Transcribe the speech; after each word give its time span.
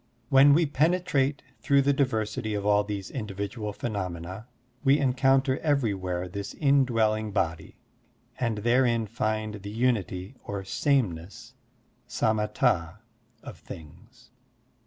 When 0.29 0.55
we 0.55 0.65
penetrate 0.65 1.43
through 1.59 1.83
the 1.83 1.93
diversity 1.93 2.55
of 2.55 2.65
all 2.65 2.83
these 2.83 3.11
individual 3.11 3.71
phenomena, 3.71 4.47
we 4.83 4.97
encotmter 4.99 5.57
ever3rwhere 5.61 6.31
this 6.31 6.55
in 6.55 6.85
dwelling 6.85 7.31
Body 7.31 7.77
and 8.39 8.57
therein 8.57 9.05
find 9.05 9.61
the 9.61 9.69
unity 9.69 10.33
or 10.43 10.63
sameness 10.65 11.53
(samatd) 12.09 12.97
of 13.43 13.59
things. 13.59 14.31